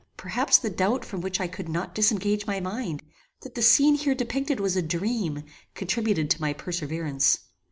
[0.17, 3.03] Perhaps the doubt from which I could not disengage my mind,
[3.41, 5.43] that the scene here depicted was a dream,
[5.75, 7.37] contributed to my perseverance.